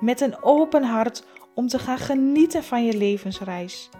[0.00, 1.24] met een open hart
[1.54, 3.90] om te gaan genieten van je levensreis.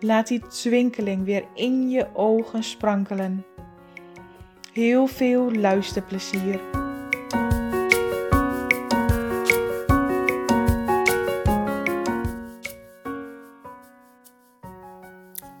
[0.00, 3.44] Laat die twinkeling weer in je ogen sprankelen.
[4.72, 6.60] Heel veel luisterplezier.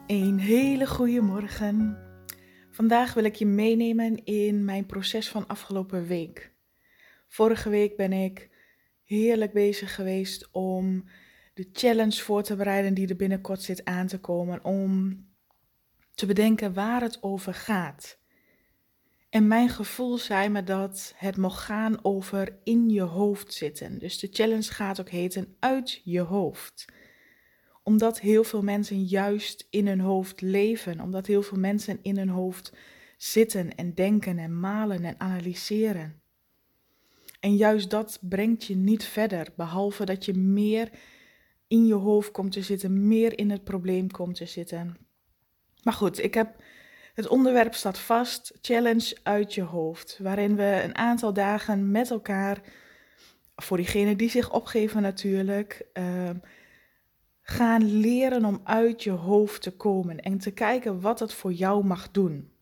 [0.06, 1.98] Een hele goede morgen.
[2.70, 6.52] Vandaag wil ik je meenemen in mijn proces van afgelopen week.
[7.28, 8.50] Vorige week ben ik
[9.06, 11.04] heerlijk bezig geweest om
[11.54, 14.64] de challenge voor te bereiden die er binnenkort zit aan te komen.
[14.64, 15.20] Om
[16.14, 18.18] te bedenken waar het over gaat.
[19.30, 23.98] En mijn gevoel zei me dat het mocht gaan over in je hoofd zitten.
[23.98, 26.84] Dus de challenge gaat ook heten uit je hoofd.
[27.82, 31.00] Omdat heel veel mensen juist in hun hoofd leven.
[31.00, 32.72] Omdat heel veel mensen in hun hoofd
[33.16, 36.20] zitten en denken en malen en analyseren.
[37.46, 40.90] En juist dat brengt je niet verder, behalve dat je meer
[41.68, 44.96] in je hoofd komt te zitten, meer in het probleem komt te zitten.
[45.82, 46.62] Maar goed, ik heb
[47.14, 52.60] het onderwerp staat vast, challenge uit je hoofd, waarin we een aantal dagen met elkaar,
[53.56, 56.30] voor diegenen die zich opgeven natuurlijk, uh,
[57.40, 61.84] gaan leren om uit je hoofd te komen en te kijken wat het voor jou
[61.84, 62.52] mag doen.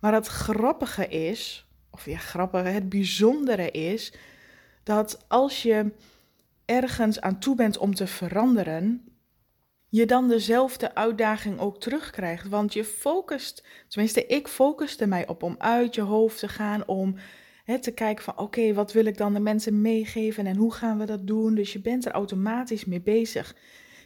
[0.00, 4.12] Maar het grappige is, of ja, grappige, het bijzondere is
[4.82, 5.92] dat als je
[6.64, 9.04] ergens aan toe bent om te veranderen,
[9.88, 12.48] je dan dezelfde uitdaging ook terugkrijgt.
[12.48, 17.14] Want je focust, tenminste, ik focuste mij op om uit je hoofd te gaan, om
[17.64, 20.98] hè, te kijken van oké, wat wil ik dan de mensen meegeven en hoe gaan
[20.98, 21.54] we dat doen?
[21.54, 23.54] Dus je bent er automatisch mee bezig.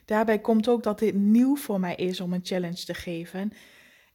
[0.04, 3.52] Daarbij komt ook dat dit nieuw voor mij is om een challenge te geven.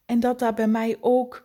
[0.06, 1.44] En dat daar bij mij ook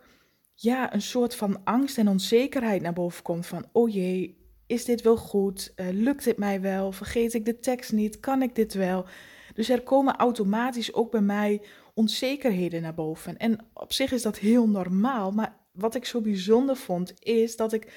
[0.60, 4.36] ja, een soort van angst en onzekerheid naar boven komt van, oh jee,
[4.66, 5.72] is dit wel goed?
[5.76, 6.92] Uh, lukt dit mij wel?
[6.92, 8.20] Vergeet ik de tekst niet?
[8.20, 9.06] Kan ik dit wel?
[9.54, 11.62] Dus er komen automatisch ook bij mij
[11.94, 13.36] onzekerheden naar boven.
[13.36, 17.72] En op zich is dat heel normaal, maar wat ik zo bijzonder vond is dat
[17.72, 17.92] ik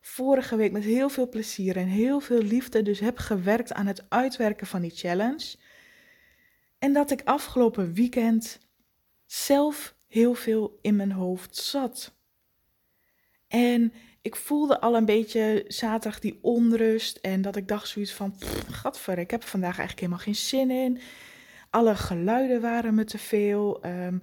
[0.00, 4.04] vorige week met heel veel plezier en heel veel liefde dus heb gewerkt aan het
[4.08, 5.56] uitwerken van die challenge.
[6.78, 8.58] En dat ik afgelopen weekend
[9.26, 12.14] zelf heel veel in mijn hoofd zat.
[13.48, 13.92] En
[14.22, 18.34] ik voelde al een beetje zaterdag die onrust en dat ik dacht zoiets van,
[18.70, 21.00] gadver, ik heb vandaag eigenlijk helemaal geen zin in.
[21.70, 23.82] Alle geluiden waren me te veel.
[23.82, 24.18] Ehm,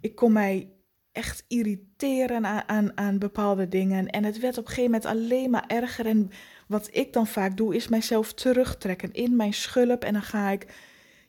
[0.00, 0.70] ik kon mij
[1.12, 4.06] echt irriteren aan, aan, aan bepaalde dingen.
[4.06, 6.06] En het werd op een gegeven moment alleen maar erger.
[6.06, 6.30] En
[6.68, 10.04] wat ik dan vaak doe, is mijzelf terugtrekken in mijn schulp.
[10.04, 10.66] En dan ga ik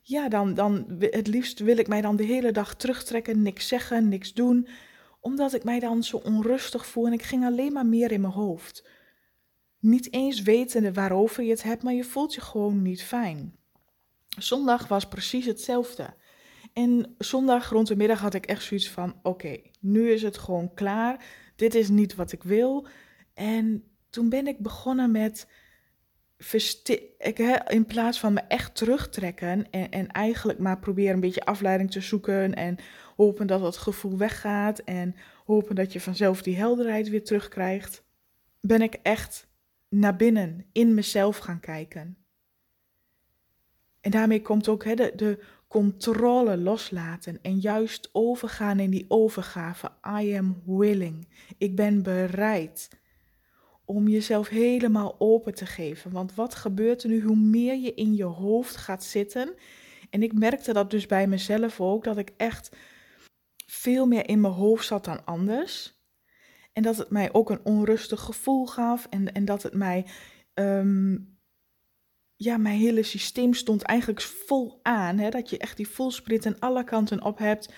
[0.07, 4.07] ja, dan, dan het liefst wil ik mij dan de hele dag terugtrekken, niks zeggen,
[4.07, 4.67] niks doen,
[5.19, 8.33] omdat ik mij dan zo onrustig voel en ik ging alleen maar meer in mijn
[8.33, 8.87] hoofd.
[9.79, 13.55] Niet eens wetende waarover je het hebt, maar je voelt je gewoon niet fijn.
[14.37, 16.13] Zondag was precies hetzelfde.
[16.73, 20.73] En zondag rond de middag had ik echt zoiets van: oké, nu is het gewoon
[20.73, 21.25] klaar.
[21.55, 22.87] Dit is niet wat ik wil.
[23.33, 25.47] En toen ben ik begonnen met
[27.17, 31.91] ik, in plaats van me echt terugtrekken en, en eigenlijk maar proberen een beetje afleiding
[31.91, 32.77] te zoeken en
[33.15, 35.15] hopen dat het gevoel weggaat en
[35.45, 38.03] hopen dat je vanzelf die helderheid weer terugkrijgt,
[38.59, 39.47] ben ik echt
[39.89, 42.17] naar binnen in mezelf gaan kijken.
[44.01, 49.91] En daarmee komt ook de, de controle loslaten en juist overgaan in die overgave.
[50.21, 51.27] I am willing.
[51.57, 52.89] Ik ben bereid
[53.87, 56.11] om jezelf helemaal open te geven.
[56.11, 57.21] Want wat gebeurt er nu?
[57.21, 59.53] Hoe meer je in je hoofd gaat zitten.
[60.09, 62.75] En ik merkte dat dus bij mezelf ook, dat ik echt
[63.65, 65.95] veel meer in mijn hoofd zat dan anders.
[66.73, 69.07] En dat het mij ook een onrustig gevoel gaf.
[69.09, 70.05] En, en dat het mij.
[70.53, 71.17] Ehm,
[72.35, 75.17] ja, mijn hele systeem stond eigenlijk vol aan.
[75.17, 75.29] Hè?
[75.29, 77.73] Dat je echt die voelsprit aan alle kanten op hebt.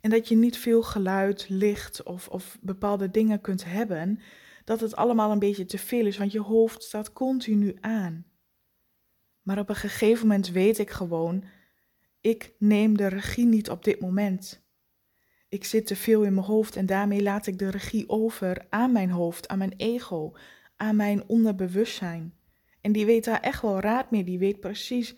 [0.00, 4.20] En dat je niet veel geluid, licht of, of bepaalde dingen kunt hebben
[4.64, 8.26] dat het allemaal een beetje te veel is, want je hoofd staat continu aan.
[9.42, 11.44] Maar op een gegeven moment weet ik gewoon,
[12.20, 14.62] ik neem de regie niet op dit moment.
[15.48, 18.92] Ik zit te veel in mijn hoofd en daarmee laat ik de regie over aan
[18.92, 20.32] mijn hoofd, aan mijn ego,
[20.76, 22.34] aan mijn onderbewustzijn.
[22.80, 24.24] En die weet daar echt wel raad mee.
[24.24, 25.16] Die weet precies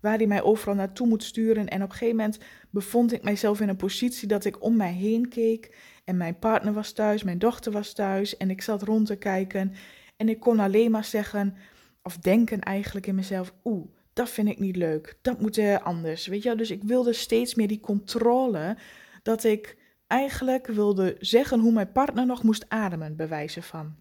[0.00, 1.68] waar hij mij overal naartoe moet sturen.
[1.68, 2.38] En op een gegeven moment
[2.70, 5.76] bevond ik mijzelf in een positie dat ik om mij heen keek.
[6.08, 8.36] En mijn partner was thuis, mijn dochter was thuis.
[8.36, 9.72] En ik zat rond te kijken.
[10.16, 11.56] En ik kon alleen maar zeggen,
[12.02, 15.18] of denken eigenlijk in mezelf: Oeh, dat vind ik niet leuk.
[15.22, 16.26] Dat moet anders.
[16.26, 16.54] Weet je?
[16.54, 18.76] Dus ik wilde steeds meer die controle.
[19.22, 19.76] Dat ik
[20.06, 23.96] eigenlijk wilde zeggen hoe mijn partner nog moest ademen, bewijzen van.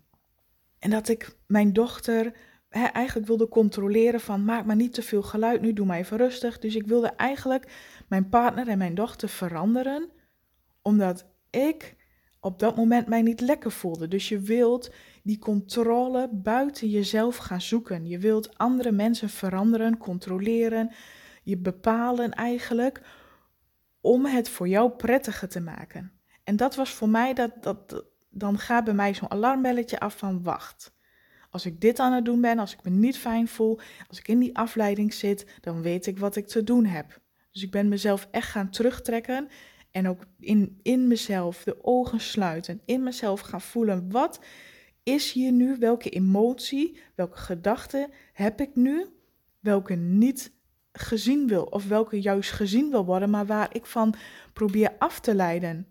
[0.79, 2.33] En dat ik mijn dochter
[2.69, 6.59] eigenlijk wilde controleren van maak maar niet te veel geluid nu, doe maar even rustig.
[6.59, 7.71] Dus ik wilde eigenlijk
[8.07, 10.09] mijn partner en mijn dochter veranderen,
[10.81, 11.95] omdat ik
[12.39, 14.07] op dat moment mij niet lekker voelde.
[14.07, 14.91] Dus je wilt
[15.23, 18.07] die controle buiten jezelf gaan zoeken.
[18.07, 20.91] Je wilt andere mensen veranderen, controleren,
[21.43, 23.01] je bepalen eigenlijk
[24.01, 26.11] om het voor jou prettiger te maken.
[26.43, 30.43] En dat was voor mij, dat, dat, dan gaat bij mij zo'n alarmbelletje af van
[30.43, 30.95] wacht.
[31.49, 34.27] Als ik dit aan het doen ben, als ik me niet fijn voel, als ik
[34.27, 37.19] in die afleiding zit, dan weet ik wat ik te doen heb.
[37.51, 39.49] Dus ik ben mezelf echt gaan terugtrekken
[39.97, 44.11] en ook in, in mezelf de ogen sluiten, in mezelf gaan voelen.
[44.11, 44.39] Wat
[45.03, 45.75] is hier nu?
[45.79, 49.05] Welke emotie, welke gedachte heb ik nu?
[49.59, 50.51] Welke niet
[50.91, 54.13] gezien wil of welke juist gezien wil worden, maar waar ik van
[54.53, 55.87] probeer af te leiden.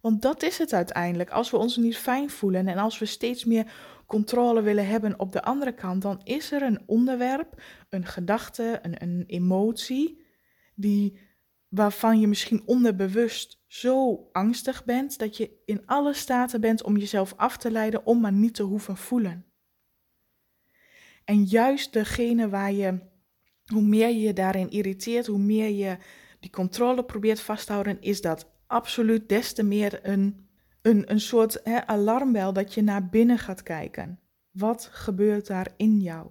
[0.00, 1.30] Want dat is het uiteindelijk.
[1.30, 3.72] Als we ons niet fijn voelen en als we steeds meer
[4.06, 9.02] controle willen hebben op de andere kant, dan is er een onderwerp, een gedachte, een,
[9.02, 10.24] een emotie,
[10.74, 11.18] die,
[11.76, 17.34] waarvan je misschien onderbewust zo angstig bent dat je in alle staten bent om jezelf
[17.36, 19.44] af te leiden om maar niet te hoeven voelen.
[21.24, 22.98] En juist degene waar je
[23.66, 25.96] hoe meer je je daarin irriteert, hoe meer je
[26.40, 30.48] die controle probeert vast te houden, is dat absoluut des te meer een,
[30.82, 34.20] een, een soort hè, alarmbel dat je naar binnen gaat kijken.
[34.50, 36.30] Wat gebeurt daar in jou?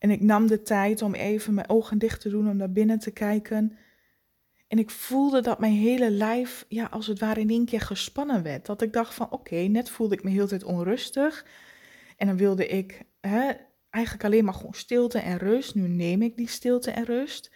[0.00, 2.98] En ik nam de tijd om even mijn ogen dicht te doen, om naar binnen
[2.98, 3.76] te kijken.
[4.68, 8.42] En ik voelde dat mijn hele lijf, ja, als het ware in één keer gespannen
[8.42, 8.66] werd.
[8.66, 11.46] Dat ik dacht van, oké, net voelde ik me heel tijd onrustig.
[12.16, 13.50] En dan wilde ik hè,
[13.90, 15.74] eigenlijk alleen maar gewoon stilte en rust.
[15.74, 17.50] Nu neem ik die stilte en rust.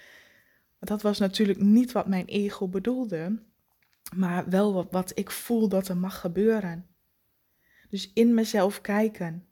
[0.79, 3.43] Maar dat was natuurlijk niet wat mijn ego bedoelde,
[4.17, 6.87] maar wel wat, wat ik voel dat er mag gebeuren.
[7.88, 9.47] Dus in mezelf kijken,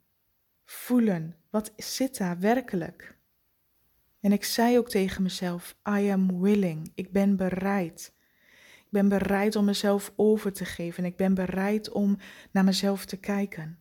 [0.65, 3.17] voelen, wat zit daar werkelijk?
[4.23, 6.93] En ik zei ook tegen mezelf: I am willing.
[6.95, 8.13] Ik ben bereid.
[8.79, 11.05] Ik ben bereid om mezelf over te geven.
[11.05, 12.19] Ik ben bereid om
[12.51, 13.79] naar mezelf te kijken.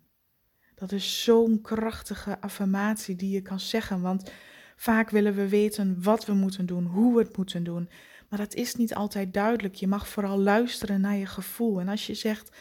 [0.75, 4.31] Dat is zo'n krachtige affirmatie die je kan zeggen, want
[4.75, 7.89] vaak willen we weten wat we moeten doen, hoe we het moeten doen.
[8.29, 9.75] Maar dat is niet altijd duidelijk.
[9.75, 11.79] Je mag vooral luisteren naar je gevoel.
[11.79, 12.55] En als je zegt,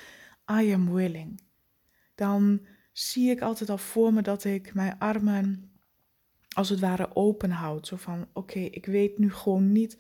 [0.60, 1.40] I am willing,
[2.14, 5.70] dan zie ik altijd al voor me dat ik mijn armen
[6.54, 7.86] als het ware open houd.
[7.86, 9.98] Zo van, oké, ik weet nu gewoon niet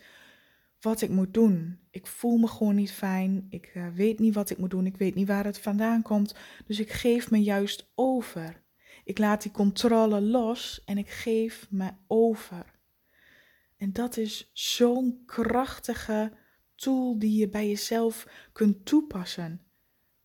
[0.80, 1.78] wat ik moet doen.
[1.90, 3.46] Ik voel me gewoon niet fijn.
[3.50, 4.86] Ik uh, weet niet wat ik moet doen.
[4.86, 6.34] Ik weet niet waar het vandaan komt.
[6.66, 8.62] Dus ik geef me juist over.
[9.04, 12.78] Ik laat die controle los en ik geef me over.
[13.76, 16.32] En dat is zo'n krachtige
[16.74, 19.60] tool die je bij jezelf kunt toepassen.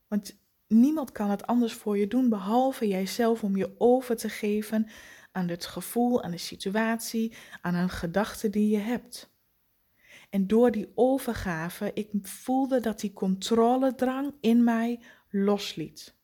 [0.07, 4.89] Want niemand kan het anders voor je doen behalve jijzelf om je over te geven
[5.31, 9.33] aan het gevoel, aan de situatie, aan een gedachte die je hebt.
[10.29, 16.15] En door die overgave, ik voelde dat die controledrang in mij losliet.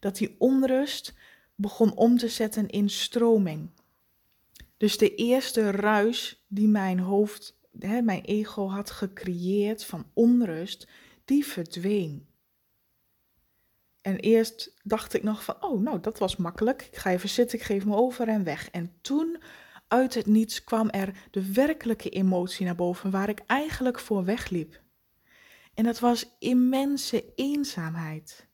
[0.00, 1.14] Dat die onrust
[1.54, 3.70] begon om te zetten in stroming.
[4.76, 10.88] Dus de eerste ruis die mijn hoofd, hè, mijn ego had gecreëerd van onrust,
[11.24, 12.29] die verdween.
[14.02, 17.58] En eerst dacht ik nog van, oh nou dat was makkelijk, ik ga even zitten,
[17.58, 18.70] ik geef me over en weg.
[18.70, 19.38] En toen
[19.88, 24.80] uit het niets kwam er de werkelijke emotie naar boven waar ik eigenlijk voor wegliep.
[25.74, 28.48] En dat was immense eenzaamheid.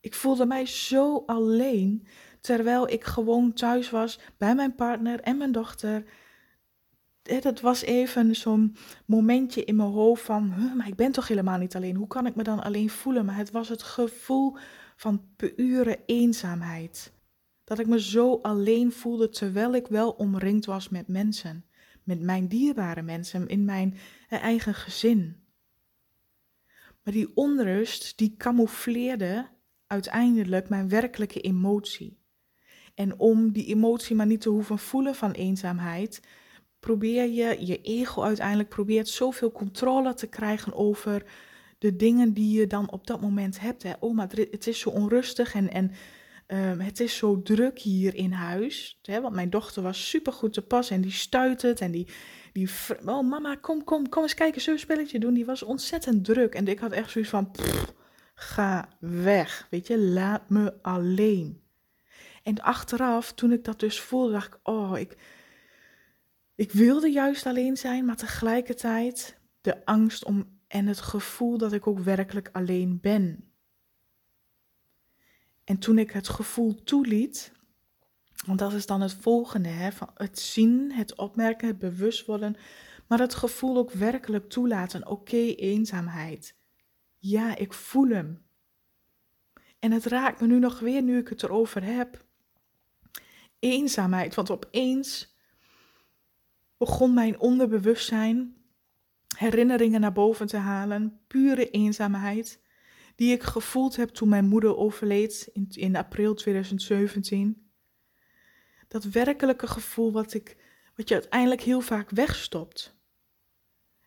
[0.00, 2.06] Ik voelde mij zo alleen
[2.40, 6.04] terwijl ik gewoon thuis was bij mijn partner en mijn dochter.
[7.26, 11.76] Dat was even zo'n momentje in mijn hoofd van, maar ik ben toch helemaal niet
[11.76, 11.96] alleen.
[11.96, 13.24] Hoe kan ik me dan alleen voelen?
[13.24, 14.56] Maar het was het gevoel
[14.96, 17.12] van pure eenzaamheid.
[17.64, 21.64] Dat ik me zo alleen voelde terwijl ik wel omringd was met mensen.
[22.02, 23.96] Met mijn dierbare mensen in mijn
[24.28, 25.36] eigen gezin.
[27.02, 29.48] Maar die onrust, die camoufleerde
[29.86, 32.18] uiteindelijk mijn werkelijke emotie.
[32.94, 36.20] En om die emotie maar niet te hoeven voelen van eenzaamheid,
[36.86, 41.24] probeer je, je ego uiteindelijk probeert zoveel controle te krijgen over
[41.78, 43.82] de dingen die je dan op dat moment hebt.
[43.82, 43.92] Hè.
[44.00, 45.92] Oh, maar het is zo onrustig en, en
[46.46, 48.98] Ehm, het is zo druk hier in huis.
[49.02, 51.80] Hè, want mijn dochter was super goed te pas en die stuit het.
[51.80, 52.06] En die,
[52.52, 52.68] die,
[53.04, 55.34] oh mama, kom, kom, kom eens kijken, zo'n spelletje doen.
[55.34, 56.54] Die was ontzettend druk.
[56.54, 57.50] En ik had echt zoiets van,
[58.34, 59.66] ga weg.
[59.70, 61.60] Weet je, laat me alleen.
[62.42, 65.16] En achteraf, toen ik dat dus voelde, dacht ik, oh, ik,
[66.56, 71.86] ik wilde juist alleen zijn, maar tegelijkertijd de angst om en het gevoel dat ik
[71.86, 73.50] ook werkelijk alleen ben.
[75.64, 77.52] En toen ik het gevoel toeliet,
[78.46, 82.56] want dat is dan het volgende, hè, van het zien, het opmerken, het bewust worden,
[83.06, 85.06] maar het gevoel ook werkelijk toelaten.
[85.06, 86.56] Oké, eenzaamheid.
[87.18, 88.44] Ja, ik voel hem.
[89.78, 92.24] En het raakt me nu nog weer, nu ik het erover heb.
[93.58, 95.35] Eenzaamheid, want opeens
[96.76, 98.56] begon mijn onderbewustzijn
[99.36, 102.60] herinneringen naar boven te halen, pure eenzaamheid
[103.16, 107.70] die ik gevoeld heb toen mijn moeder overleed in, april 2017.
[108.88, 110.56] Dat werkelijke gevoel wat, ik,
[110.96, 112.96] wat je uiteindelijk heel vaak wegstopt.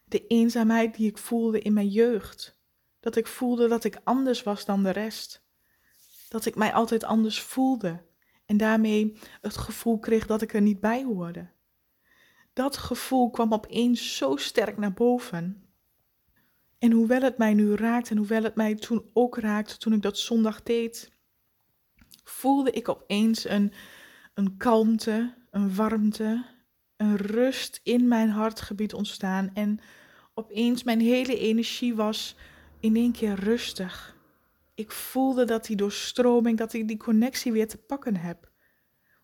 [0.06, 2.58] De eenzaamheid die ik voelde in mijn jeugd.
[3.00, 5.44] Dat ik voelde dat ik anders was dan de rest.
[6.30, 8.02] Dat ik mij altijd anders voelde.
[8.46, 11.50] En daarmee het gevoel kreeg dat ik er niet bij hoorde.
[12.60, 15.64] Dat gevoel kwam opeens zo sterk naar boven.
[16.80, 20.02] En hoewel het mij nu raakt en hoewel het mij toen ook raakte toen ik
[20.02, 21.12] dat zondag deed,
[22.24, 23.74] voelde ik opeens een,
[24.34, 26.46] een kalmte, een warmte,
[26.98, 29.52] een rust in mijn hartgebied ontstaan.
[29.54, 29.80] En
[30.34, 32.36] opeens mijn hele energie was
[32.80, 34.16] in één keer rustig.
[34.76, 38.52] Ik voelde dat die doorstroming, dat ik die connectie weer te pakken heb.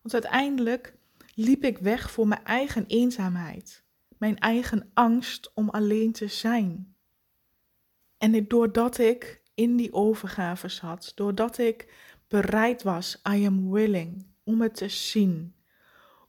[0.02, 0.98] Want uiteindelijk
[1.36, 3.84] liep ik weg voor mijn eigen eenzaamheid,
[4.18, 6.96] mijn eigen angst om alleen te zijn.
[8.18, 11.94] En doordat ik in die overgave zat, doordat ik
[12.28, 15.56] bereid was, I am willing, om het te zien,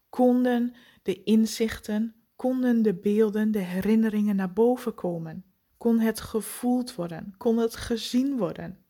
[0.09, 5.45] konden de inzichten, konden de beelden, de herinneringen naar boven komen.
[5.77, 8.85] Kon het gevoeld worden, kon het gezien worden.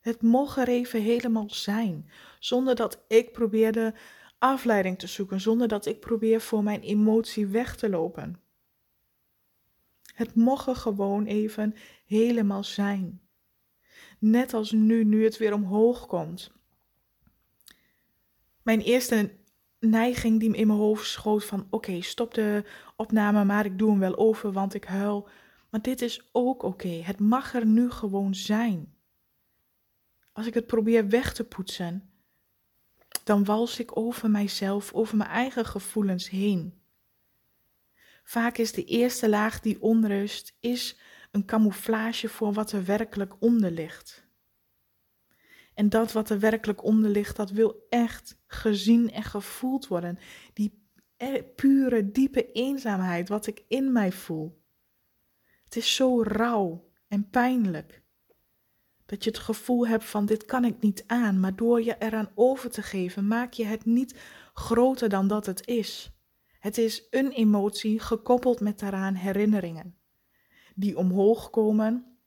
[0.00, 3.94] Het mocht er even helemaal zijn, zonder dat ik probeerde
[4.38, 8.40] afleiding te zoeken, zonder dat ik probeer voor mijn emotie weg te lopen.
[10.14, 13.20] Het mocht er gewoon even helemaal zijn.
[14.18, 16.52] Net als nu, nu het weer omhoog komt.
[18.62, 19.30] Mijn eerste
[19.78, 22.64] neiging die in mijn hoofd schoot van oké, stop de
[22.96, 25.28] opname, maar ik doe hem wel over, want ik huil.
[25.70, 26.88] Maar dit is ook oké.
[26.88, 28.94] Het mag er nu gewoon zijn.
[30.32, 32.07] Als ik het probeer weg te poetsen,
[33.28, 36.80] dan wals ik over mijzelf, over mijn eigen gevoelens heen.
[38.24, 40.98] Vaak is de eerste laag die onrust is
[41.30, 44.26] een camouflage voor wat er werkelijk onder ligt.
[45.74, 50.18] En dat wat er werkelijk onder ligt, dat wil echt gezien en gevoeld worden.
[50.52, 50.86] Die
[51.54, 54.62] pure, diepe eenzaamheid, wat ik in mij voel.
[55.64, 58.02] Het is zo rauw en pijnlijk.
[59.08, 62.30] Dat je het gevoel hebt van dit kan ik niet aan, maar door je eraan
[62.34, 64.14] over te geven, maak je het niet
[64.54, 66.12] groter dan dat het is.
[66.58, 69.96] Het is een emotie gekoppeld met daaraan herinneringen,
[70.74, 72.18] die omhoog komen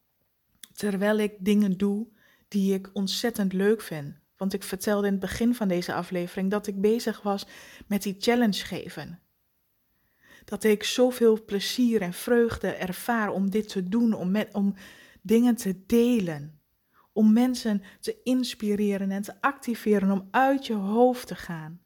[0.74, 2.08] terwijl ik dingen doe
[2.48, 4.16] die ik ontzettend leuk vind.
[4.38, 7.46] Want ik vertelde in het begin van deze aflevering dat ik bezig was
[7.88, 9.20] met die challenge geven.
[10.46, 14.76] Dat ik zoveel plezier en vreugde ervaar om dit te doen, om, met, om
[15.22, 16.61] dingen te delen.
[17.14, 21.82] Om mensen te inspireren en te activeren om uit je hoofd te gaan.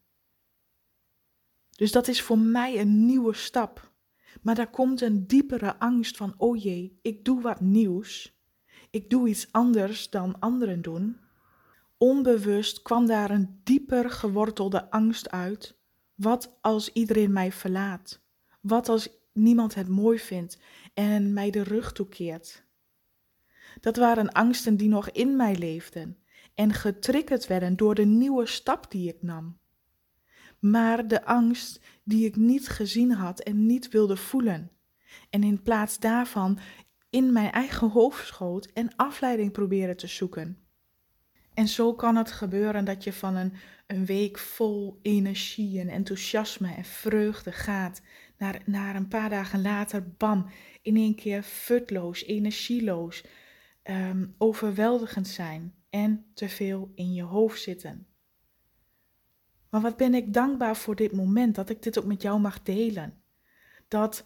[1.70, 3.94] Dus dat is voor mij een nieuwe stap.
[4.42, 8.40] Maar daar komt een diepere angst van, oh jee, ik doe wat nieuws.
[8.90, 11.20] Ik doe iets anders dan anderen doen.
[11.98, 15.78] Onbewust kwam daar een dieper gewortelde angst uit.
[16.14, 18.20] Wat als iedereen mij verlaat?
[18.60, 20.58] Wat als niemand het mooi vindt
[20.94, 22.65] en mij de rug toekeert?
[23.80, 26.18] Dat waren angsten die nog in mij leefden
[26.54, 29.58] en getriggerd werden door de nieuwe stap die ik nam
[30.58, 34.70] maar de angst die ik niet gezien had en niet wilde voelen.
[35.30, 36.58] En in plaats daarvan
[37.10, 40.58] in mijn eigen hoofd schoot en afleiding probeerde te zoeken.
[41.54, 43.52] En zo kan het gebeuren dat je van een,
[43.86, 48.02] een week vol energie en enthousiasme en vreugde gaat,
[48.38, 50.46] naar, naar een paar dagen later, bam,
[50.82, 53.24] in één keer futloos, energieloos,
[53.88, 58.06] um, overweldigend zijn en te veel in je hoofd zitten.
[59.70, 62.62] Maar wat ben ik dankbaar voor dit moment dat ik dit ook met jou mag
[62.62, 63.22] delen.
[63.88, 64.24] Dat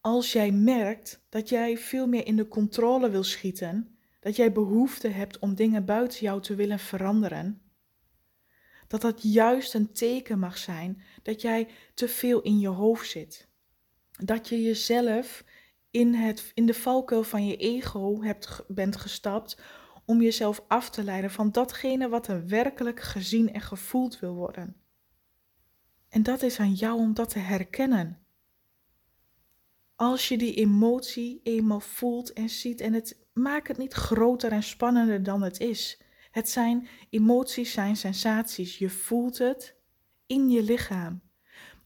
[0.00, 5.08] als jij merkt dat jij veel meer in de controle wil schieten, dat jij behoefte
[5.08, 7.62] hebt om dingen buiten jou te willen veranderen,
[8.86, 13.48] Dat dat juist een teken mag zijn dat jij te veel in je hoofd zit.
[14.24, 15.44] Dat je jezelf
[15.90, 19.62] in, het, in de valkuil van je ego hebt, bent gestapt
[20.04, 24.76] om jezelf af te leiden van datgene wat er werkelijk gezien en gevoeld wil worden.
[26.08, 28.18] En dat is aan jou om dat te herkennen.
[29.94, 34.62] Als je die emotie eenmaal voelt en ziet en het maakt het niet groter en
[34.62, 36.02] spannender dan het is.
[36.30, 38.78] Het zijn emoties, zijn sensaties.
[38.78, 39.76] Je voelt het
[40.26, 41.29] in je lichaam.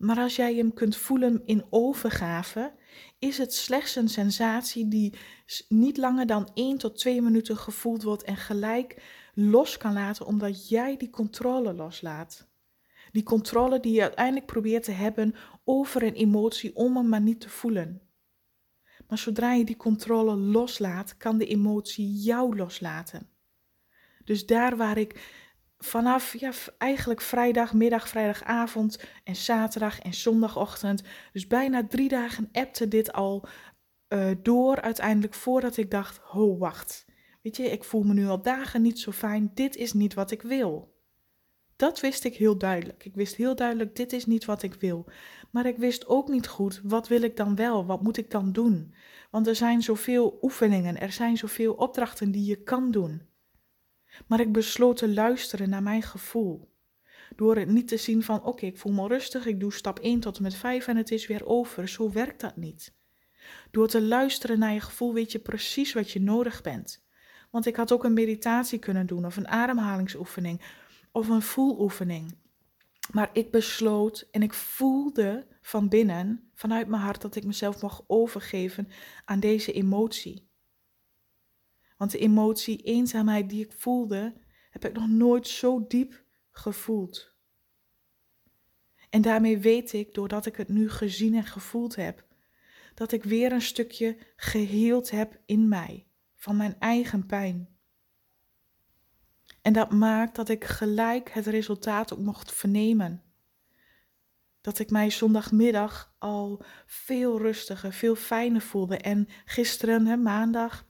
[0.05, 2.73] Maar als jij hem kunt voelen in overgave,
[3.19, 5.15] is het slechts een sensatie die
[5.69, 9.03] niet langer dan 1 tot 2 minuten gevoeld wordt en gelijk
[9.35, 12.49] los kan laten, omdat jij die controle loslaat.
[13.13, 15.35] Die controle die je uiteindelijk probeert te hebben
[15.65, 18.01] over een emotie om hem maar niet te voelen.
[19.09, 23.29] Maar zodra je die controle loslaat, kan de emotie jou loslaten.
[24.25, 25.44] Dus daar waar ik
[25.79, 31.03] vanaf ja, eigenlijk vrijdagmiddag, vrijdagavond en zaterdag en zondagochtend,
[31.33, 33.47] dus bijna drie dagen appte dit al
[34.09, 37.05] uh, door uiteindelijk voordat ik dacht, ho wacht,
[37.43, 40.31] weet je, ik voel me nu al dagen niet zo fijn, dit is niet wat
[40.31, 40.93] ik wil.
[41.77, 43.05] Dat wist ik heel duidelijk.
[43.05, 45.07] Ik wist heel duidelijk, dit is niet wat ik wil.
[45.51, 47.87] Maar ik wist ook niet goed, wat wil ik dan wel?
[47.87, 48.95] Wat moet ik dan doen?
[49.31, 53.23] Want er zijn zoveel oefeningen, er zijn zoveel opdrachten die je kan doen.
[54.27, 56.73] Maar ik besloot te luisteren naar mijn gevoel.
[57.37, 60.21] Door het niet te zien van, oké, ik voel me rustig, ik doe stap 1
[60.21, 61.89] tot en met 5 en het is weer over.
[61.89, 62.95] Zo werkt dat niet.
[63.71, 67.05] Door te luisteren naar je gevoel weet je precies wat je nodig bent.
[67.51, 70.61] Want ik had ook een meditatie kunnen doen of een ademhalingsoefening
[71.13, 72.37] of een voeloefening.
[73.13, 78.05] Maar ik besloot en ik voelde van binnen, vanuit mijn hart, dat ik mezelf mag
[78.07, 78.89] overgeven
[79.25, 80.49] aan deze emotie.
[81.97, 84.35] Want de emotie eenzaamheid die ik voelde,
[84.71, 87.35] heb ik nog nooit zo diep gevoeld.
[89.11, 92.27] En daarmee weet ik, doordat ik het nu gezien en gevoeld heb,
[92.95, 97.69] dat ik weer een stukje geheeld heb in mij van mijn eigen pijn.
[99.63, 103.23] En dat maakt dat ik gelijk het resultaat ook mocht vernemen.
[104.61, 108.97] Dat ik mij zondagmiddag al veel rustiger, veel fijner voelde.
[108.97, 110.87] En gisteren, hè, maandag,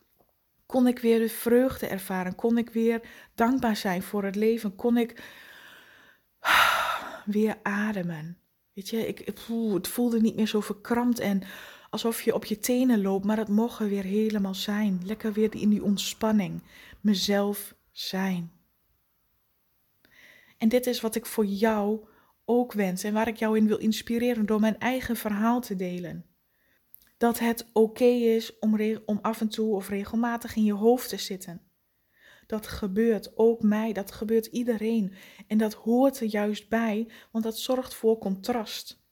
[0.66, 2.34] kon ik weer de vreugde ervaren.
[2.34, 3.00] Kon ik weer
[3.34, 4.76] dankbaar zijn voor het leven.
[4.76, 5.22] Kon ik
[7.24, 8.38] weer ademen.
[8.72, 11.42] Weet je, ik, het voelde niet meer zo verkrampt en
[11.90, 15.00] alsof je op je tenen loopt, maar het mocht er weer helemaal zijn.
[15.04, 16.62] Lekker weer in die ontspanning.
[17.00, 18.52] Mezelf zijn.
[20.58, 22.06] En dit is wat ik voor jou
[22.44, 26.24] ook wens en waar ik jou in wil inspireren door mijn eigen verhaal te delen.
[27.16, 31.16] Dat het oké is om, om af en toe of regelmatig in je hoofd te
[31.16, 31.62] zitten.
[32.46, 35.14] Dat gebeurt ook mij, dat gebeurt iedereen.
[35.46, 39.02] En dat hoort er juist bij, want dat zorgt voor contrast.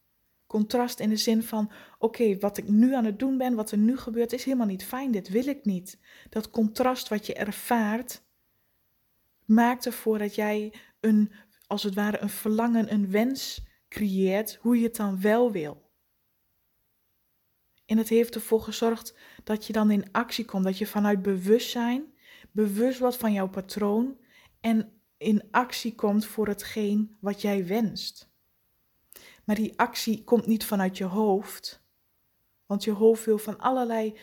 [0.46, 3.78] Contrast in de zin van: oké, wat ik nu aan het doen ben, wat er
[3.78, 5.98] nu gebeurt, is helemaal niet fijn, dit wil ik niet.
[6.28, 8.22] Dat contrast wat je ervaart,
[9.44, 11.32] maakt ervoor dat jij een,
[11.66, 15.81] als het ware, een verlangen, een wens creëert, hoe je het dan wel wil.
[17.92, 22.12] En het heeft ervoor gezorgd dat je dan in actie komt, dat je vanuit bewustzijn
[22.50, 24.18] bewust wordt van jouw patroon
[24.60, 28.30] en in actie komt voor hetgeen wat jij wenst.
[29.44, 31.82] Maar die actie komt niet vanuit je hoofd,
[32.66, 34.18] want je hoofd wil van allerlei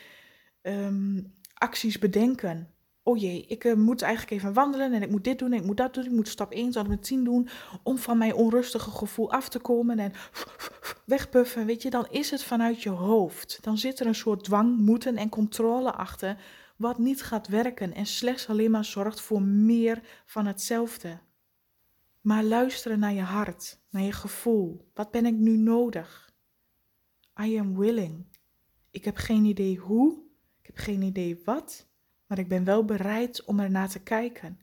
[0.62, 2.74] um, acties bedenken
[3.10, 5.66] oh jee, ik uh, moet eigenlijk even wandelen en ik moet dit doen en ik
[5.66, 6.06] moet dat doen.
[6.06, 7.50] Ik moet stap 1 tot met 10 doen
[7.84, 10.14] om van mijn onrustige gevoel af te komen en
[11.06, 11.66] wegpuffen.
[11.66, 13.60] Weet je, dan is het vanuit je hoofd.
[13.62, 16.38] Dan zit er een soort dwang, moeten en controle achter,
[16.76, 21.20] wat niet gaat werken en slechts alleen maar zorgt voor meer van hetzelfde.
[22.22, 24.90] Maar luisteren naar je hart, naar je gevoel.
[24.94, 26.34] Wat ben ik nu nodig?
[27.42, 28.26] I am willing.
[28.92, 30.22] Ik heb geen idee hoe,
[30.62, 31.89] ik heb geen idee wat,
[32.30, 34.60] maar ik ben wel bereid om ernaar te kijken.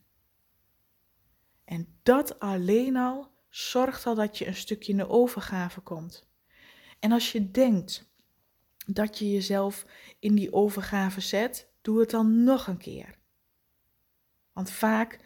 [1.65, 6.29] En dat alleen al zorgt al dat je een stukje in de overgave komt.
[6.99, 8.11] En als je denkt
[8.87, 9.87] dat je jezelf
[10.19, 13.19] in die overgave zet, doe het dan nog een keer.
[14.53, 15.21] Want vaak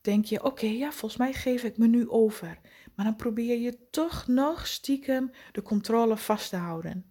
[0.00, 2.60] denk je: oké, ja, volgens mij geef ik me nu over.
[2.94, 7.10] Maar dan probeer je toch nog stiekem de controle vast te houden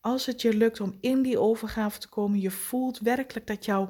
[0.00, 3.88] als het je lukt om in die overgave te komen, je voelt werkelijk dat, jou,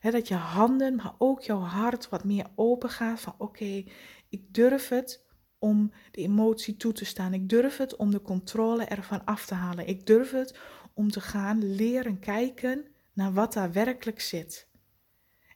[0.00, 3.20] hè, dat je handen, maar ook jouw hart wat meer open gaat.
[3.20, 3.84] Van oké,
[4.28, 5.26] ik durf het
[5.58, 7.34] om de emotie toe te staan.
[7.34, 9.86] Ik durf het om de controle ervan af te halen.
[9.86, 10.58] Ik durf het
[10.94, 14.68] om te gaan leren kijken naar wat daar werkelijk zit.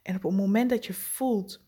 [0.02, 1.66] En op het moment dat je voelt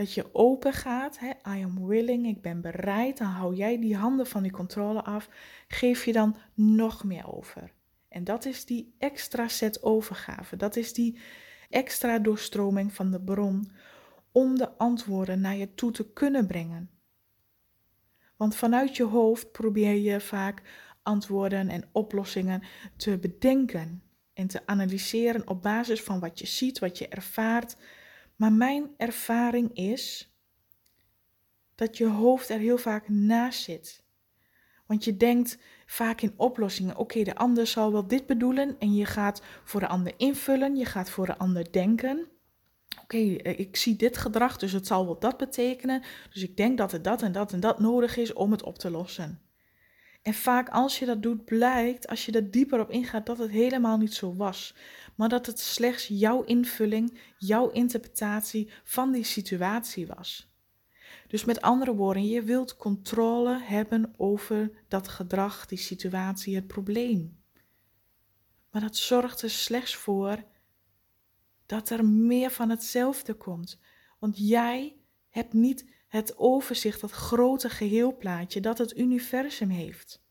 [0.00, 3.96] dat je open gaat, hè, I am willing, ik ben bereid, dan hou jij die
[3.96, 5.28] handen van die controle af,
[5.68, 7.72] geef je dan nog meer over.
[8.08, 11.18] En dat is die extra set overgave, dat is die
[11.68, 13.70] extra doorstroming van de bron
[14.32, 16.90] om de antwoorden naar je toe te kunnen brengen.
[18.36, 20.62] Want vanuit je hoofd probeer je vaak
[21.02, 22.62] antwoorden en oplossingen
[22.96, 27.76] te bedenken en te analyseren op basis van wat je ziet, wat je ervaart.
[28.40, 30.34] Maar mijn ervaring is
[31.74, 34.02] dat je hoofd er heel vaak naast zit.
[34.86, 36.96] Want je denkt vaak in oplossingen.
[36.96, 40.84] Oké, de ander zal wel dit bedoelen en je gaat voor de ander invullen, je
[40.84, 42.28] gaat voor de ander denken.
[43.02, 46.02] Oké, eh, ik zie dit gedrag, dus het zal wel dat betekenen.
[46.32, 48.78] Dus ik denk dat er dat en dat en dat nodig is om het op
[48.78, 49.49] te lossen.
[50.22, 53.50] En vaak als je dat doet, blijkt, als je er dieper op ingaat, dat het
[53.50, 54.74] helemaal niet zo was.
[55.14, 60.48] Maar dat het slechts jouw invulling, jouw interpretatie van die situatie was.
[61.26, 67.38] Dus met andere woorden, je wilt controle hebben over dat gedrag, die situatie, het probleem.
[68.70, 70.44] Maar dat zorgt er slechts voor
[71.66, 73.78] dat er meer van hetzelfde komt.
[74.18, 74.96] Want jij
[75.28, 80.22] hebt niet het overzicht, dat grote geheelplaatje dat het universum heeft.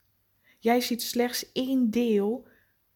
[0.58, 2.48] Jij ziet slechts één deel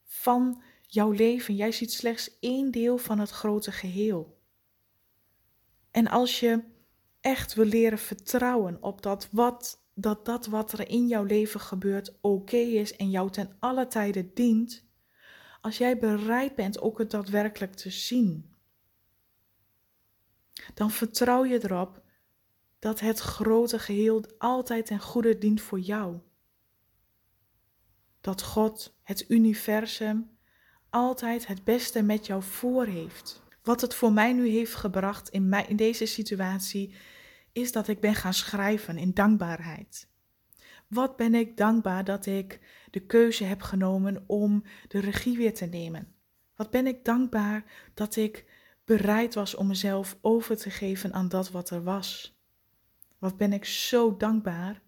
[0.05, 1.57] van jouw leven.
[1.57, 4.39] Jij ziet slechts één deel van het grote geheel.
[5.91, 6.63] En als je
[7.21, 12.19] echt wil leren vertrouwen op dat wat, dat, dat wat er in jouw leven gebeurt
[12.21, 14.85] oké is en jou ten alle tijden dient,
[15.61, 18.55] als jij bereid bent ook het daadwerkelijk te zien,
[20.75, 22.04] dan vertrouw je erop
[22.85, 26.19] dat het grote geheel altijd ten goede dient voor jou.
[28.21, 30.31] Dat God, het universum,
[30.91, 33.43] altijd het beste met jou voor heeft.
[33.63, 36.95] Wat het voor mij nu heeft gebracht in, mij, in deze situatie,
[37.53, 40.09] is dat ik ben gaan schrijven in dankbaarheid.
[40.89, 45.67] Wat ben ik dankbaar dat ik de keuze heb genomen om de regie weer te
[45.67, 46.15] nemen.
[46.57, 48.45] Wat ben ik dankbaar dat ik
[48.85, 52.34] bereid was om mezelf over te geven aan dat wat er was.
[53.25, 54.83] Wat ben ik zo dankbaar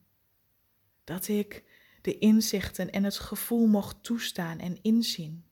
[1.04, 1.64] dat ik
[2.02, 5.44] de inzichten en het gevoel mocht toestaan en inzien.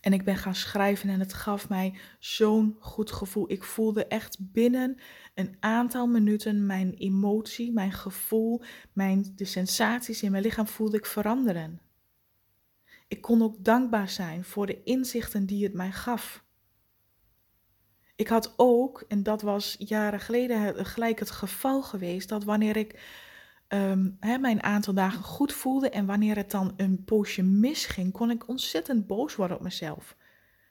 [0.00, 3.50] En ik ben gaan schrijven en het gaf mij zo'n goed gevoel.
[3.50, 5.00] Ik voelde echt binnen
[5.34, 11.06] een aantal minuten mijn emotie, mijn gevoel, mijn, de sensaties in mijn lichaam voelde ik
[11.06, 11.80] veranderen.
[13.08, 16.44] Ik kon ook dankbaar zijn voor de inzichten die het mij gaf.
[18.20, 23.00] Ik had ook, en dat was jaren geleden gelijk het geval geweest, dat wanneer ik
[24.20, 28.48] hè, mijn aantal dagen goed voelde en wanneer het dan een poosje misging, kon ik
[28.48, 30.16] ontzettend boos worden op mezelf.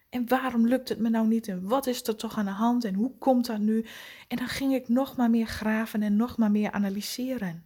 [0.10, 1.48] En waarom lukt het me nou niet?
[1.48, 2.84] En wat is er toch aan de hand?
[2.84, 3.86] En hoe komt dat nu?
[4.28, 7.66] En dan ging ik nog maar meer graven en nog maar meer analyseren.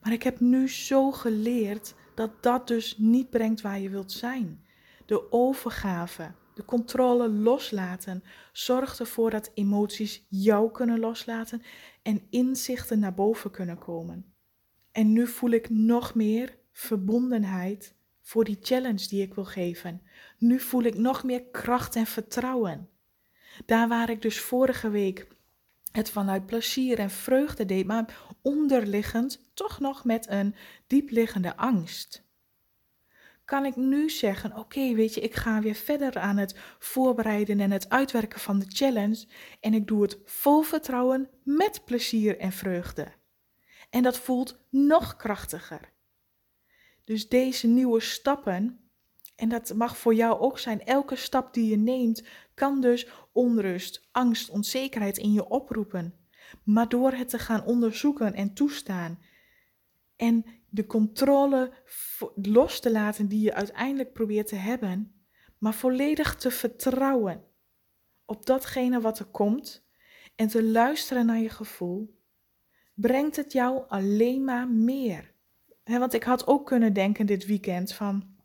[0.00, 4.64] Maar ik heb nu zo geleerd dat dat dus niet brengt waar je wilt zijn.
[5.06, 11.62] De overgave, de controle loslaten zorgt ervoor dat emoties jou kunnen loslaten
[12.02, 14.34] en inzichten naar boven kunnen komen.
[14.92, 20.02] En nu voel ik nog meer verbondenheid voor die challenge die ik wil geven.
[20.38, 22.88] Nu voel ik nog meer kracht en vertrouwen.
[23.66, 25.26] Daar waar ik dus vorige week
[25.92, 30.54] het vanuit plezier en vreugde deed, maar onderliggend toch nog met een
[30.86, 32.24] diepliggende angst
[33.44, 37.70] kan ik nu zeggen: Oké, weet je, ik ga weer verder aan het voorbereiden en
[37.70, 39.26] het uitwerken van de challenge.
[39.60, 43.12] En ik doe het vol vertrouwen, met plezier en vreugde.
[43.90, 45.92] En dat voelt nog krachtiger.
[47.04, 48.90] Dus deze nieuwe stappen,
[49.36, 52.22] en dat mag voor jou ook zijn, elke stap die je neemt,
[52.54, 56.14] kan dus onrust, angst, onzekerheid in je oproepen.
[56.64, 59.18] Maar door het te gaan onderzoeken en toestaan
[60.22, 61.72] en de controle
[62.34, 65.24] los te laten die je uiteindelijk probeert te hebben,
[65.58, 67.44] maar volledig te vertrouwen
[68.24, 69.86] op datgene wat er komt
[70.36, 72.18] en te luisteren naar je gevoel,
[72.94, 75.34] brengt het jou alleen maar meer.
[75.84, 78.36] want ik had ook kunnen denken dit weekend van,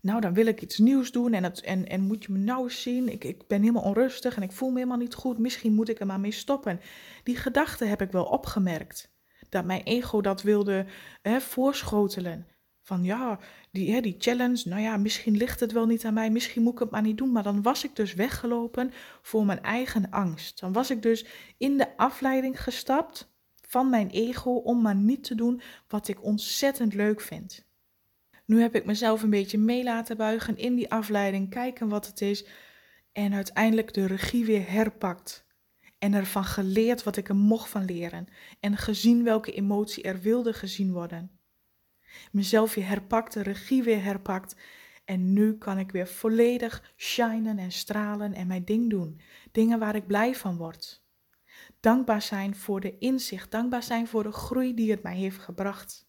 [0.00, 2.62] nou dan wil ik iets nieuws doen en, het, en, en moet je me nou
[2.62, 5.74] eens zien, ik, ik ben helemaal onrustig en ik voel me helemaal niet goed, misschien
[5.74, 6.80] moet ik er maar mee stoppen.
[7.22, 9.18] Die gedachte heb ik wel opgemerkt
[9.50, 10.86] dat mijn ego dat wilde
[11.22, 12.46] hè, voorschotelen.
[12.82, 13.38] Van ja,
[13.70, 16.72] die, hè, die challenge, nou ja, misschien ligt het wel niet aan mij, misschien moet
[16.72, 17.32] ik het maar niet doen.
[17.32, 20.60] Maar dan was ik dus weggelopen voor mijn eigen angst.
[20.60, 21.24] Dan was ik dus
[21.58, 23.32] in de afleiding gestapt
[23.70, 27.68] van mijn ego om maar niet te doen wat ik ontzettend leuk vind.
[28.44, 32.20] Nu heb ik mezelf een beetje mee laten buigen in die afleiding, kijken wat het
[32.20, 32.44] is
[33.12, 35.46] en uiteindelijk de regie weer herpakt.
[36.00, 38.26] En ervan geleerd wat ik er mocht van leren
[38.60, 41.38] en gezien welke emotie er wilde gezien worden.
[42.32, 44.56] Mezelf weer herpakt, de regie weer herpakt
[45.04, 49.20] en nu kan ik weer volledig shinen en stralen en mijn ding doen.
[49.52, 51.04] Dingen waar ik blij van word.
[51.80, 56.08] Dankbaar zijn voor de inzicht, dankbaar zijn voor de groei die het mij heeft gebracht.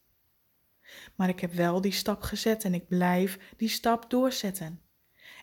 [1.16, 4.82] Maar ik heb wel die stap gezet en ik blijf die stap doorzetten.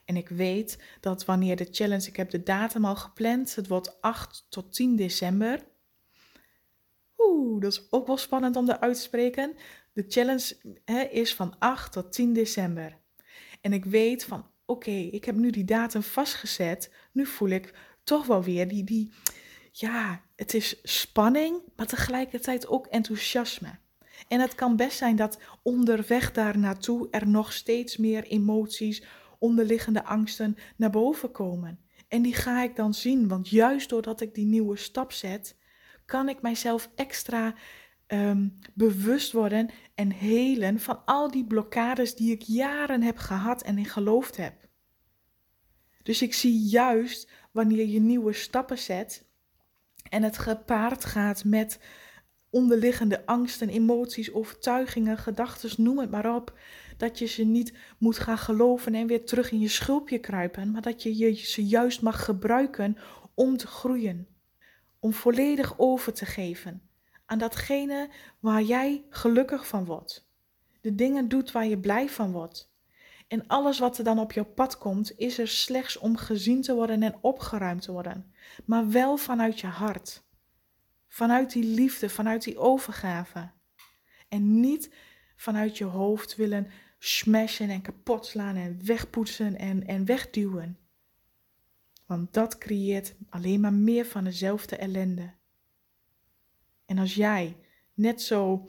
[0.09, 4.01] En ik weet dat wanneer de challenge, ik heb de datum al gepland, het wordt
[4.01, 5.64] 8 tot 10 december.
[7.18, 9.57] Oeh, dat is ook wel spannend om te spreken.
[9.92, 12.99] De challenge hè, is van 8 tot 10 december.
[13.61, 16.94] En ik weet van, oké, ik heb nu die datum vastgezet.
[17.12, 19.12] Nu voel ik toch wel weer die, die,
[19.73, 23.79] ja, het is spanning, maar tegelijkertijd ook enthousiasme.
[24.29, 29.03] En het kan best zijn dat onderweg daar naartoe er nog steeds meer emoties,
[29.38, 31.81] onderliggende angsten naar boven komen.
[32.09, 35.57] En die ga ik dan zien, want juist doordat ik die nieuwe stap zet,
[36.05, 37.55] kan ik mijzelf extra
[38.07, 43.79] um, bewust worden en helen van al die blokkades die ik jaren heb gehad en
[43.79, 44.68] in geloofd heb.
[46.03, 49.27] Dus ik zie juist wanneer je nieuwe stappen zet
[50.09, 51.81] en het gepaard gaat met
[52.51, 56.59] onderliggende angsten, emoties, overtuigingen, gedachten, noem het maar op,
[56.98, 60.82] dat je ze niet moet gaan geloven en weer terug in je schulpje kruipen, maar
[60.82, 62.96] dat je, ze juist mag gebruiken
[63.34, 64.28] om te groeien,
[64.98, 66.88] om volledig over te geven
[67.28, 70.28] aan datgene waar jij gelukkig van wordt.
[70.80, 72.72] De dingen doet waar je blij van wordt.
[73.28, 76.74] En alles wat er dan op jouw pad komt, is er slechts om gezien te
[76.74, 78.32] worden en opgeruimd te worden.
[78.64, 80.22] Maar wel vanuit je hart.
[81.08, 83.50] Vanuit die liefde, vanuit die overgave.
[84.28, 84.94] En niet
[85.37, 90.78] vanuit je hoofd willen smashen en kapot slaan en wegpoetsen en, en wegduwen.
[92.06, 95.30] Want dat creëert alleen maar meer van dezelfde ellende.
[96.87, 97.56] En als jij
[97.94, 98.66] net zo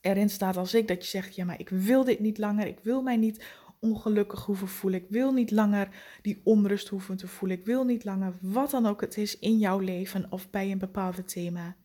[0.00, 2.78] erin staat als ik, dat je zegt: Ja, maar ik wil dit niet langer, ik
[2.82, 3.44] wil mij niet
[3.80, 5.88] ongelukkig hoeven voelen, ik wil niet langer
[6.22, 9.58] die onrust hoeven te voelen, ik wil niet langer wat dan ook het is in
[9.58, 11.76] jouw leven of bij een bepaald thema.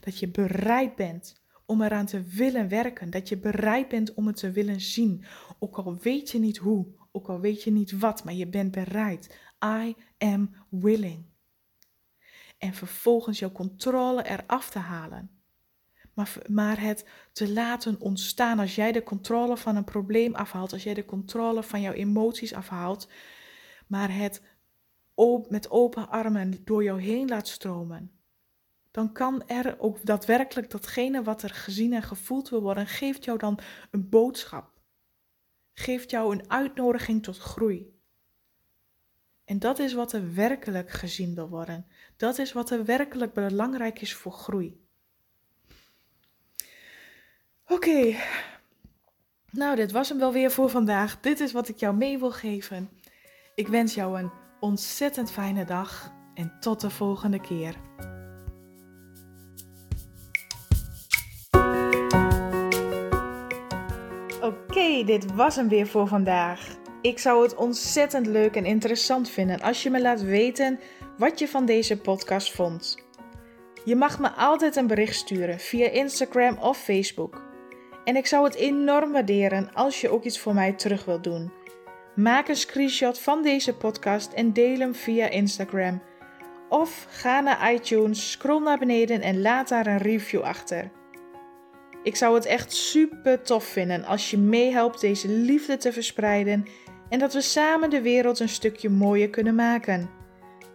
[0.00, 4.36] Dat je bereid bent om eraan te willen werken, dat je bereid bent om het
[4.36, 5.24] te willen zien,
[5.58, 8.70] ook al weet je niet hoe, ook al weet je niet wat, maar je bent
[8.70, 9.38] bereid.
[9.64, 11.24] I am willing
[12.58, 15.30] en vervolgens jouw controle eraf te halen.
[16.14, 20.82] Maar, maar het te laten ontstaan als jij de controle van een probleem afhaalt, als
[20.82, 23.08] jij de controle van jouw emoties afhaalt,
[23.86, 24.42] maar het
[25.48, 28.17] met open armen door jou heen laat stromen,
[28.90, 33.38] dan kan er ook daadwerkelijk datgene wat er gezien en gevoeld wil worden, geeft jou
[33.38, 33.58] dan
[33.90, 34.70] een boodschap.
[35.72, 37.96] Geeft jou een uitnodiging tot groei.
[39.44, 41.86] En dat is wat er werkelijk gezien wil worden.
[42.16, 44.86] Dat is wat er werkelijk belangrijk is voor groei.
[47.66, 48.16] Oké,
[49.50, 51.20] nou dit was hem wel weer voor vandaag.
[51.20, 52.90] Dit is wat ik jou mee wil geven.
[53.54, 57.76] Ik wens jou een ontzettend fijne dag en tot de volgende keer.
[64.78, 66.76] Oké, dit was hem weer voor vandaag.
[67.02, 70.80] Ik zou het ontzettend leuk en interessant vinden als je me laat weten
[71.16, 72.98] wat je van deze podcast vond.
[73.84, 77.42] Je mag me altijd een bericht sturen via Instagram of Facebook.
[78.04, 81.52] En ik zou het enorm waarderen als je ook iets voor mij terug wilt doen.
[82.14, 86.02] Maak een screenshot van deze podcast en deel hem via Instagram.
[86.68, 90.90] Of ga naar iTunes, scroll naar beneden en laat daar een review achter.
[92.02, 96.66] Ik zou het echt super tof vinden als je meehelpt deze liefde te verspreiden
[97.08, 100.10] en dat we samen de wereld een stukje mooier kunnen maken.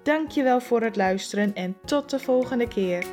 [0.03, 3.05] Dankjewel voor het luisteren en tot de volgende keer.